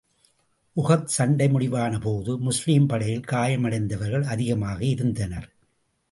[0.75, 5.47] உஹத் சண்டை முடிவான போது, முஸ்லிம் படையில் காயம் அடைந்தவர்கள் அதிகமாக இருந்தனர்.